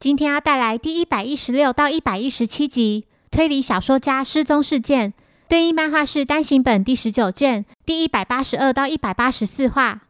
[0.00, 5.12] 今天要带来第一百一十六到一百一十七集推理小说家失踪事件，
[5.46, 10.00] 对应漫画是单行本第十九卷第一百八十二到一百八十四话。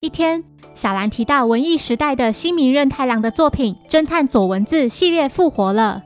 [0.00, 0.42] 一天，
[0.74, 6.00] 小兰提到文艺时代的新名任太郎的作品《侦探左文字》系列复活了。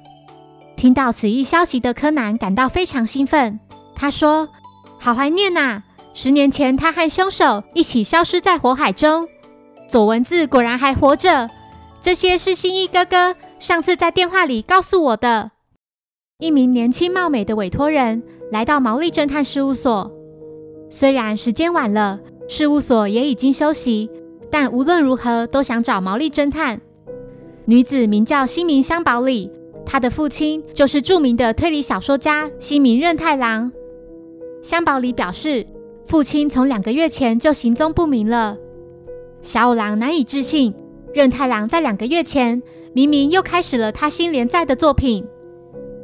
[0.77, 3.61] 听到此一消息的柯南感到非常兴奋。
[3.95, 4.49] 他说
[4.99, 5.85] ：“好怀念呐！
[6.15, 9.29] 十年前他和凶手一起消失在火海中，
[9.89, 11.49] 左文字果然还活着。
[12.03, 15.53] 这些是新一哥哥上次在电话里告诉我的。”
[16.41, 20.11] 一名年轻貌美的委托人来到毛利侦探事务所，
[20.91, 22.19] 虽然时间晚了。
[22.49, 24.11] 事务所也已经休息，
[24.51, 26.79] 但无论如何都想找毛利侦探。
[27.65, 29.51] 女子名叫新明香保里，
[29.87, 33.71] 她的父亲就是著名的推理小说家新明任太郎。
[34.61, 35.65] 香保里表示，
[36.05, 38.59] 父亲从两个月前就行踪不明了。
[39.41, 40.75] 小五郎难以置信，
[41.13, 42.63] 任太郎在两个月前
[42.95, 45.25] 明明又开始了他新连载的作品。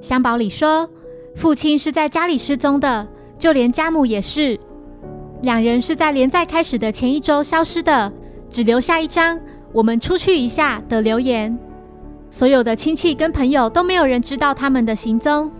[0.00, 0.88] 香保里说，
[1.34, 3.06] 父亲是在家里失踪的，
[3.38, 4.58] 就连家母也是。
[5.42, 8.12] 两人是在连载开始的前一周消失的，
[8.50, 9.40] 只留下一张
[9.72, 11.56] “我们出去一下”的留言。
[12.30, 15.50] 所有的亲戚跟朋友都没有人知道他们的行踪。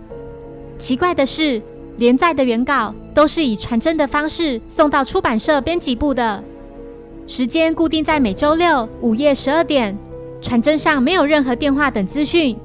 [0.77, 1.61] 奇怪的是，
[1.97, 6.43] 连载的原稿都是以传真的方式送到出版社编辑部的，
[7.29, 9.95] 时间固定在每周六午夜十二点。
[10.41, 12.57] 传真上没有任何电话等资讯。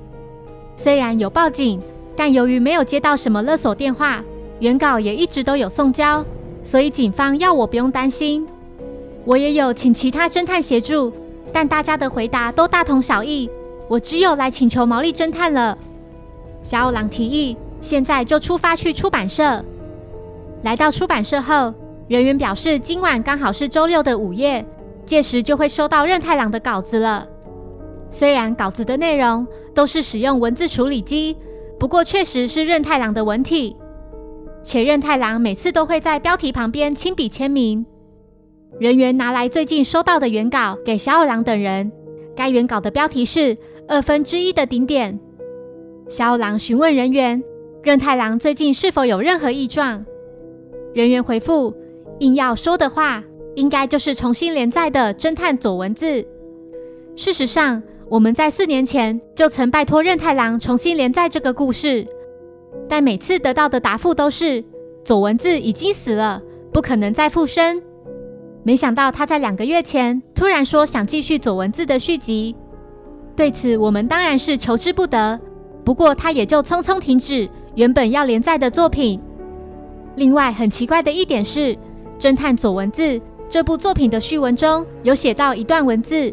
[0.75, 1.79] 虽然有报警，
[2.17, 4.25] 但由于没有接到什么勒索电话，
[4.61, 6.25] 原稿也一直都有送交。
[6.63, 8.47] 所以警方要我不用担心，
[9.27, 11.13] 我也有请其他侦探协助，
[11.53, 13.51] 但大家的回答都大同小异。
[13.87, 15.77] 我只有来请求毛利侦探了。
[16.63, 19.63] 小五郎提议，现在就出发去出版社。
[20.63, 21.75] 来到出版社后，
[22.07, 24.65] 人员表示今晚刚好是周六的午夜，
[25.07, 27.27] 届时就会收到任太郎的稿子了。
[28.11, 31.35] 虽然稿子的内容都是使用文字处理机，
[31.79, 33.75] 不过确实是任太郎的文体。
[34.63, 37.85] 且任太郎每次都会在标题旁边亲笔签名。
[38.79, 41.91] 人员拿来最近收到的原稿给小五郎等人，
[42.37, 43.57] 该原稿的标题是
[43.89, 45.19] 二分之一的顶点。
[46.09, 47.43] 小五郎询问人员，
[47.83, 50.05] 任太郎最近是否有任何异状？
[50.95, 51.75] 人员回复，
[52.21, 53.23] 硬要说的话，
[53.55, 56.25] 应该就是重新连载的侦探左文字。
[57.17, 62.07] 事实上，我们在四年前就曾拜托任太郎重新连载这个故事。
[62.89, 64.63] 但每次得到的答复都是
[65.05, 66.43] 左文字已经死了，
[66.73, 67.81] 不可能再复生。
[68.63, 72.55] 没想到他在两个月前突然说想继续左文字的续集，
[73.37, 75.39] 对此我们当然是求之不得。
[75.85, 79.21] 不过他也就匆匆停止原本要连载的作品。
[80.17, 81.75] 另外很奇怪的一点是，
[82.19, 83.03] 《侦探左文字》
[83.49, 86.33] 这部作品的序文中有写到一段文字，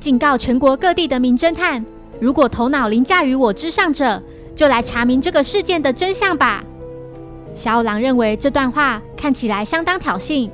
[0.00, 1.84] 警告全国各地的名侦探，
[2.20, 4.22] 如果头脑凌驾于我之上者。
[4.58, 6.64] 就来查明这个事件的真相吧。
[7.54, 10.50] 小五郎认为这段话看起来相当挑衅，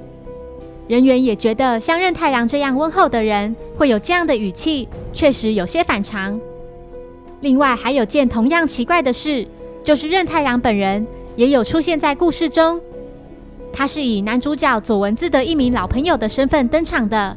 [0.86, 6.38] 人员也觉得像任太郎这样温厚的人会有这样的语气，确实有些反常。
[7.40, 9.46] 另外还有件同样奇怪的事，
[9.82, 12.78] 就是任太郎本人也有出现在故事中，
[13.74, 17.36] 他是以男主角左文字的一名老朋友的身份登场的。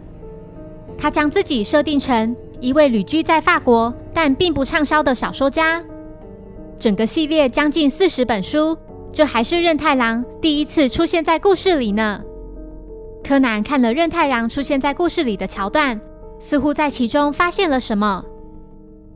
[0.96, 5.84] 他将自己设定成一位旅居在法国但并不畅销的小说家。
[6.78, 8.78] 整个系列将近四十本书，
[9.12, 12.22] 这还是任太郎第一次出现在故事里呢。
[13.24, 16.00] 柯南看了任太郎出现在故事里的桥段，
[16.40, 18.24] 似乎在其中发现了什么。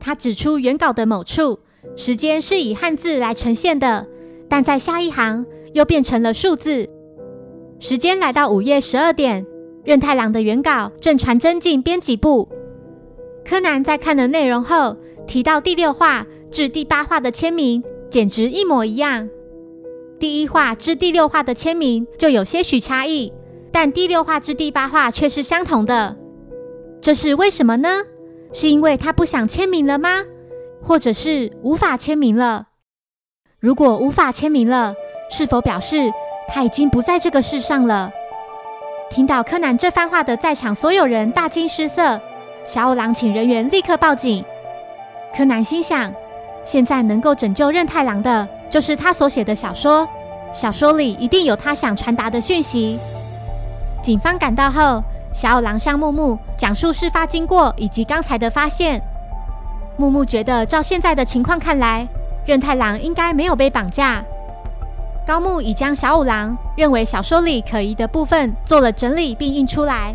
[0.00, 1.60] 他指出原稿的某处
[1.96, 4.06] 时间是以汉字来呈现的，
[4.48, 6.90] 但在下一行又变成了数字。
[7.82, 9.44] 时间来到午夜十二点，
[9.82, 12.48] 任太郎的原稿正传真进编辑部。
[13.44, 14.96] 柯南在看了内容后，
[15.26, 16.24] 提到第六话。
[16.48, 19.28] 至第八话的签名简直一模一样，
[20.20, 23.32] 第一话至第六话的签名就有些许差异，
[23.72, 26.16] 但第六话至第八话却是相同的。
[27.00, 27.88] 这是为什么呢？
[28.52, 30.22] 是因为他不想签名了吗？
[30.82, 32.68] 或者是无法签名了？
[33.58, 34.94] 如果无法签名了，
[35.30, 36.12] 是否表示
[36.54, 38.12] 他已经不在这个世上了？
[39.08, 42.20] 听到柯南这番话的在场所有人大惊失色，
[42.66, 44.44] 小五郎请人员立刻报警。
[45.34, 46.12] 柯南心想，
[46.62, 50.06] 现在能够拯救任太郎的，就是他所写的小说，
[50.52, 52.98] 小说里一定有他想传达的讯息。
[54.02, 55.02] 警方赶到后，
[55.32, 59.00] 小五郎向木木讲述事发经过以及刚才的发现。
[59.96, 62.06] 木木觉得，照现在的情况看来，
[62.44, 64.22] 任太郎应该没有被绑架。
[65.24, 70.14] 高木已将小五郎认为小说里可疑的部分做了整理并印出来。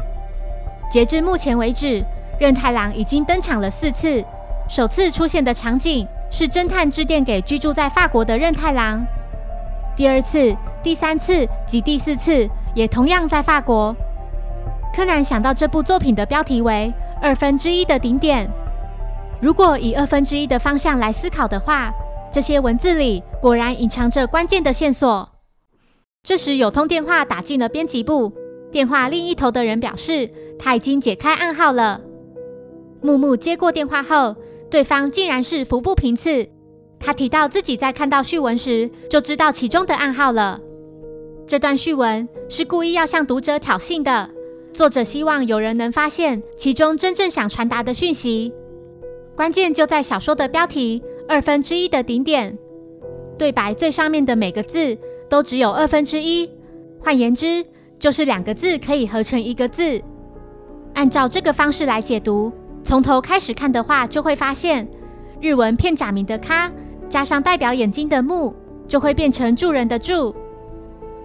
[0.90, 2.04] 截至目前为止，
[2.40, 4.24] 任太郎已经登场了四次。
[4.70, 9.06] 首次出现的场景是侦探致电给居住在法国的任太郎。
[9.96, 13.96] 第二次、第三次及第四次也同样在法国。
[14.94, 18.50] 柯南想到这部作品的标题为“二分之一的顶点”。
[19.40, 21.94] 如果以二分之一的方向来思考的话，
[22.30, 25.30] 这些文字里果然隐藏着关键的线索。
[26.24, 28.34] 这时有通电话打进了编辑部，
[28.72, 32.02] 电话另一头的人表示他已经解开暗号了。
[33.02, 34.36] 木木接过电话后，
[34.70, 36.48] 对方竟然是服部平次。
[37.00, 40.60] 他提到自己在看到序文时就知道其中的暗号了。
[41.46, 44.30] 这段序文是故意要向读者挑衅的，
[44.74, 48.52] 作者希望有人能发现其中真正想传达的讯息。
[49.36, 51.04] 关键就在小说的标题。
[51.30, 52.58] 二分之一的顶点，
[53.38, 54.98] 对白最上面的每个字
[55.30, 56.50] 都只有二分之一，
[57.00, 57.64] 换言之，
[58.00, 60.02] 就是两个字可以合成一个字。
[60.96, 62.52] 按照这个方式来解读，
[62.84, 64.88] 从头开始看的话，就会发现
[65.40, 66.72] 日文片假名的“咖”
[67.08, 68.56] 加上代表眼睛的“目”，
[68.88, 70.32] 就会变成助人的“助”；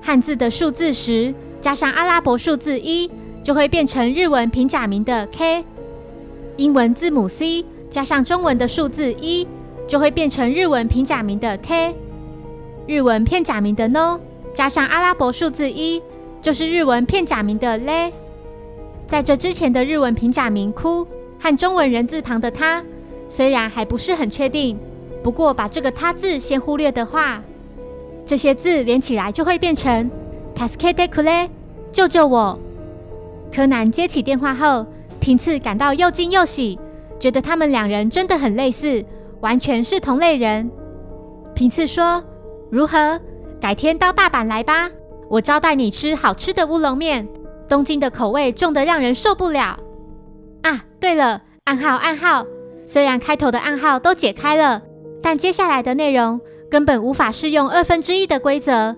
[0.03, 3.11] 汉字的数字十加上阿拉伯数字一，
[3.43, 5.65] 就会变成日文平假名的 “k”；
[6.57, 9.47] 英文字母 C 加上中文的数字一。
[9.85, 11.93] 就会变成日文平假名的 t，
[12.87, 14.19] 日文片假名的 no，
[14.53, 16.03] 加上阿拉伯数字一，
[16.41, 18.13] 就是日文片假名的 le。
[19.07, 21.07] 在这之前的日文平假名哭
[21.39, 22.83] 和中文人字旁的他，
[23.29, 24.79] 虽然还不是很确定，
[25.23, 27.43] 不过把这个他字先忽略的话，
[28.27, 30.11] 这些字连起来就会变成
[30.55, 31.49] taskete kule，
[31.93, 32.59] 救救我。
[33.55, 34.87] 柯南接起电话后，
[35.21, 36.79] 平次感到又惊又喜，
[37.21, 39.05] 觉得他们两人真的很类似。
[39.41, 40.71] 完全是同类人。
[41.53, 42.23] 平次说
[42.73, 43.21] ：“如何？
[43.61, 44.91] 改天到大阪来吧，
[45.29, 47.29] 我招待你吃好吃的乌龙面。
[47.69, 49.79] 东京的口味重得让人受不了。”
[50.65, 52.47] 啊，对了，暗号暗号。
[52.87, 54.81] 虽然开头的暗号都解开了，
[55.21, 56.41] 但接下来的内容
[56.71, 58.97] 根本无法适用二分之一的规则。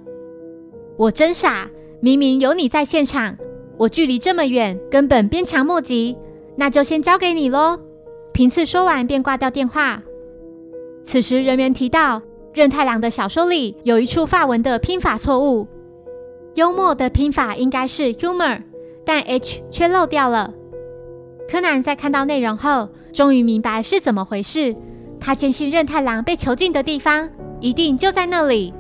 [0.96, 1.68] 我真傻，
[1.98, 3.36] 明明有你在现场，
[3.76, 6.16] 我距离这么远，根本鞭长莫及。
[6.54, 7.76] 那就先交给你喽。
[8.32, 10.00] 平次说完便挂掉电话。
[11.02, 12.22] 此时，人员提到
[12.54, 15.66] 任太郎的小说里有一处法文的拼法错误，
[16.54, 18.62] 幽默的拼法应该是 humor，
[19.04, 20.54] 但 h 却漏掉了。
[21.50, 24.74] 柯南在看到内容后，终于明白是怎么回事。
[25.18, 27.28] 他坚信任太郎被囚禁的地方
[27.58, 28.72] 一定就在那里。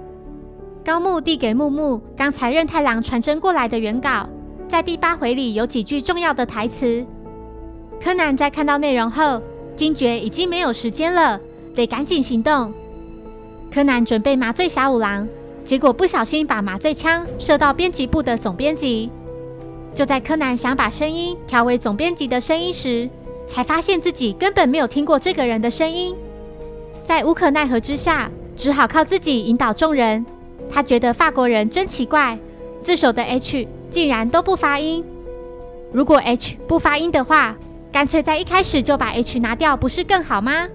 [0.84, 4.28] 高木递给木木刚才任太郎传真过来的原稿，
[4.68, 7.04] 在第八回里有几句重要的台词。
[8.00, 9.42] 柯南在看到内容后，
[9.74, 11.40] 惊觉已经没有时间了。
[11.74, 12.72] 得赶紧行动！
[13.74, 15.26] 柯南准备麻醉小五郎，
[15.64, 19.10] 结果不小心把麻醉枪射到编辑部的总编辑。
[19.92, 23.10] 就在柯南想把声音调为总编辑的声音时，
[23.48, 26.14] 才发现自己根本没有听过这个人的声音。
[27.02, 30.24] 在无可奈何之下，只好靠自己引导众人。
[30.70, 32.38] 他觉得法国人真奇怪，
[32.80, 35.04] 自首的 H 竟然都不发音。
[35.92, 37.56] 如果 H 不发音的话，
[37.90, 40.68] 干脆在一开始就把 H 拿掉，不是更好吗？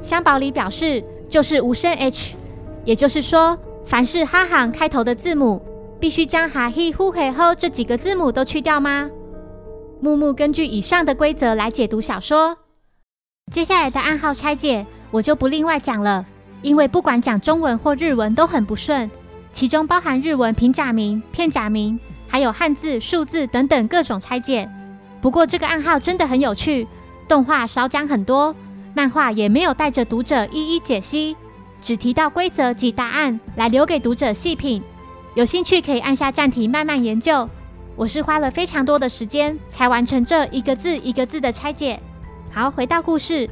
[0.00, 2.36] 香宝里表示，就是无声 H，
[2.84, 5.62] 也就是说，凡是哈行开头的字母，
[5.98, 9.10] 必须将哈、嘿、呼、嘿、吼这几个字母都去掉吗？
[10.00, 12.56] 木木根据以上的规则来解读小说。
[13.52, 16.24] 接下来的暗号拆解，我就不另外讲了，
[16.62, 19.10] 因为不管讲中文或日文都很不顺，
[19.52, 24.68] 其中包含日文平假名、片假名，还有汉字、数字等等各种拆解。
[25.20, 26.86] 不过这个暗号真的很有趣，
[27.26, 28.54] 动画少讲很多。
[28.94, 31.36] 漫画也没有带着读者一一解析，
[31.80, 34.82] 只提到规则及答案来留给读者细品。
[35.34, 37.48] 有兴趣可以按下暂停慢慢研究。
[37.96, 42.00] 我是花了非常多的时间才完成这一个字一个字的拆解。
[42.52, 43.50] 好，回到故事，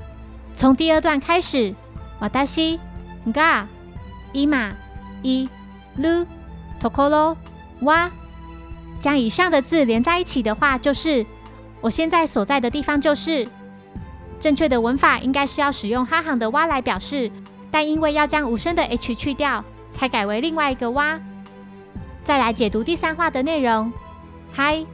[0.55, 1.75] 从第二段开始。
[2.21, 2.79] 瓦达西、
[3.33, 3.65] ga、
[4.33, 4.73] 伊玛、
[5.23, 5.49] 伊、
[5.99, 6.25] lu、
[6.81, 7.37] tokoro、
[7.81, 8.09] 哇，
[9.01, 11.27] 将以上的字连在一起的话，就是
[11.81, 13.49] 我现在所在的地方就是。
[14.43, 17.31] 正确的文法应该是要使用哈行的蛙来表示，
[17.71, 21.21] 但因为要将无声的 h 去掉，才改为另外一个蛙。
[22.25, 23.93] 再来解读第三话的内容：
[24.53, 24.85] 嗨、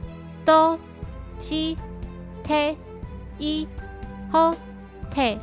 [0.45, 0.77] 多、
[1.39, 1.75] 西、
[2.43, 2.77] t、
[3.39, 3.67] 一
[4.31, 5.39] hotel，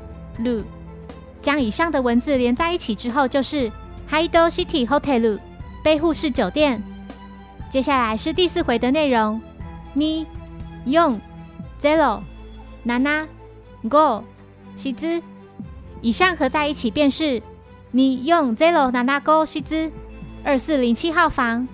[1.43, 3.69] 将以上的文字连在一起之后，就是
[4.09, 5.41] Hi Do City Hotel
[5.83, 6.81] 贝护市酒店。
[7.69, 9.43] 接下来是第四回的内容，
[9.95, 10.25] 你
[10.85, 11.21] 用
[11.83, 12.21] zero
[12.87, 13.27] nana
[13.89, 14.25] go
[14.75, 15.23] 西兹，
[16.01, 17.43] 以上合在一起便是
[17.91, 19.91] 你用 zero nana go 西兹
[20.45, 21.67] 二四零七号房。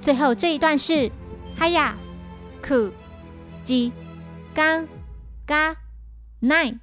[0.00, 1.10] 最后这一段是
[1.58, 1.92] haya
[2.62, 2.92] ku
[3.64, 3.92] ji
[4.54, 4.86] gang
[5.46, 5.74] ga
[6.40, 6.78] nine，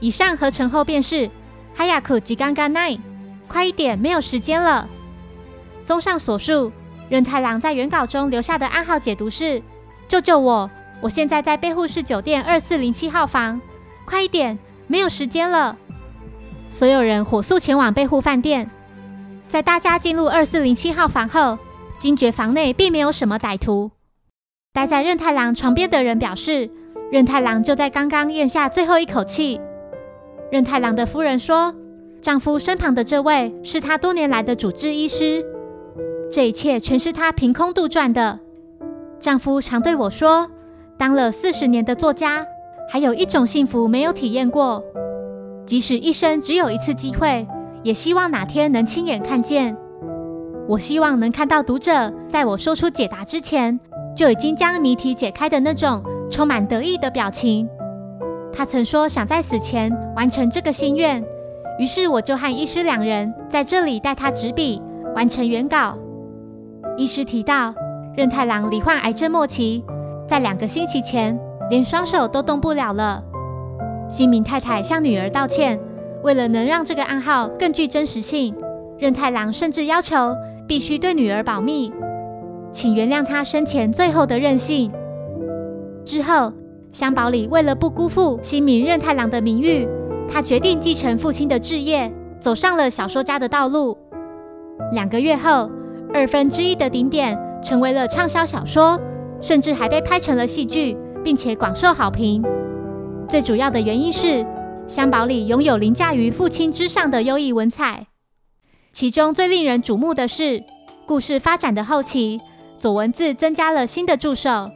[0.00, 1.30] 以上合成后便是
[1.76, 3.00] haya ku ji gang ga nine，
[3.48, 4.88] 快一点，没有时间了。
[5.82, 6.72] 综上所述。
[7.08, 9.62] 任太郎在原稿中留下的暗号解读是
[10.08, 10.68] ：“救救我！
[11.00, 13.60] 我现在在贝护市酒店二四零七号房，
[14.04, 15.76] 快一点，没有时间了。”
[16.70, 18.70] 所有人火速前往贝护饭店。
[19.48, 21.58] 在大家进入二四零七号房后，
[21.98, 23.92] 惊觉房内并没有什么歹徒。
[24.72, 26.68] 待在任太郎床边的人表示，
[27.12, 29.60] 任太郎就在刚刚咽下最后一口气。
[30.50, 31.74] 任太郎的夫人说
[32.20, 35.44] ：“丈夫身旁的这位是他多年来的主治医师。”
[36.30, 38.40] 这一切全是她凭空杜撰的。
[39.20, 40.50] 丈夫常对我说
[40.98, 42.46] ：“当了四十年的作家，
[42.88, 44.82] 还有一种幸福没有体验过，
[45.66, 47.46] 即使一生只有一次机会，
[47.82, 49.76] 也希望哪天能亲眼看见。
[50.68, 53.78] 我希望能看到读者在我说出解答之前，
[54.16, 57.68] 就已经将谜题解开的那种充满得意的表情。”
[58.52, 61.22] 他曾说想在死前完成这个心愿，
[61.78, 64.80] 于是我就和医师两人在这里带他执笔
[65.14, 65.94] 完成原稿。
[66.96, 67.74] 医师提到，
[68.16, 69.84] 任太郎罹患癌症末期，
[70.26, 71.38] 在两个星期前
[71.70, 73.22] 连双手都动不了了。
[74.08, 75.78] 新明太太向女儿道歉，
[76.22, 78.54] 为了能让这个暗号更具真实性，
[78.98, 80.34] 任太郎甚至要求
[80.66, 81.92] 必须对女儿保密，
[82.70, 84.92] 请原谅他生前最后的任性。
[86.04, 86.52] 之后，
[86.90, 89.88] 香保里为了不辜负新明任太郎的名誉，
[90.28, 93.96] 他决定继承父亲的志业，走上了小说家的道路。
[94.92, 95.70] 两个月后。
[96.14, 98.98] 二分之一的顶点成为了畅销小说，
[99.46, 102.42] 甚至还被拍成了戏剧，并且广受好评。
[103.28, 104.44] 最主要的原因是
[104.88, 108.08] 香保里拥有凌驾于父亲之上的优异文采。
[108.90, 110.64] 其中最令人瞩目的是，
[111.06, 112.40] 故事发展的后期，
[112.76, 114.68] 左文字增加了新的助手：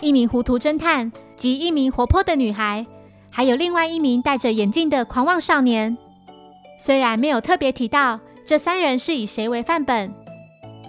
[0.00, 2.86] 一名糊涂侦探及一名活泼的女孩，
[3.30, 5.98] 还有另外一名戴着眼镜的狂妄少年。
[6.78, 10.10] 虽然没有特别提到这三人是以谁为范本。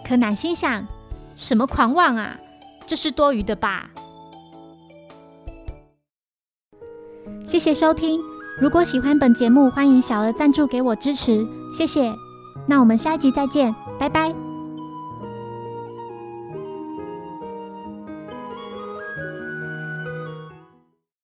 [0.08, 0.88] 柯南心想
[1.36, 2.39] ：“什么狂妄啊，
[2.85, 3.89] 这是多余的吧？”
[7.45, 8.21] 谢谢收听。
[8.59, 12.13] 如果喜欢本节目，欢迎小额赞助给我支持，谢谢。
[12.67, 14.50] 那我们下一集再见，拜拜。